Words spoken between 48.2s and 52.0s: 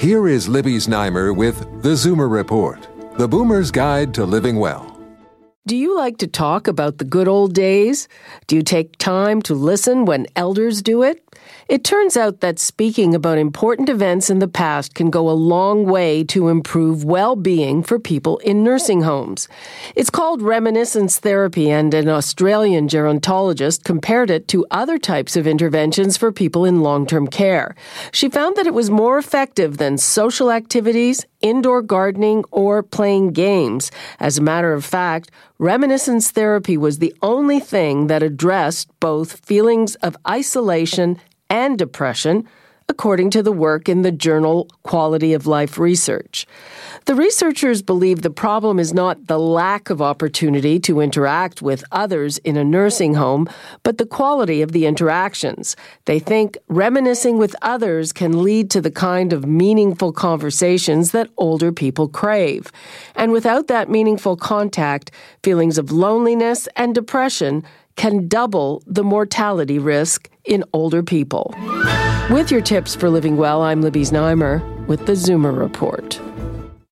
the problem is not the lack of opportunity to interact with